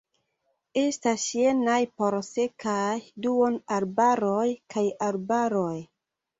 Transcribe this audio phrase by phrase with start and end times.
[0.83, 5.79] Estas jenaj por sekaj duonarbaroj kaj arbaroj.